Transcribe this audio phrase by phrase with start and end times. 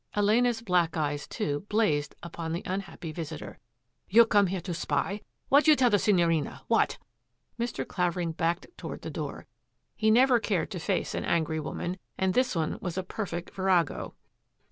[0.15, 3.59] Elena's black eyes, too, blazed upon the un happy visitor."
[4.09, 5.21] You come here to spy!
[5.49, 6.97] What you tell the Signorina, what?"
[7.59, 7.87] Mr.
[7.87, 9.45] Clavering backed toward the door.
[9.95, 14.15] He never cared to face an angry woman, and this one was a perfect virago.